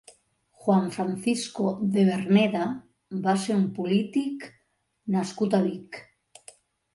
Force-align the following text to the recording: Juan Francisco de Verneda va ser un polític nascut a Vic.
Juan 0.61 0.85
Francisco 0.93 1.65
de 1.97 2.05
Verneda 2.07 2.61
va 3.27 3.35
ser 3.43 3.59
un 3.59 3.67
polític 3.77 4.49
nascut 5.19 5.59
a 5.59 5.61
Vic. 5.69 6.01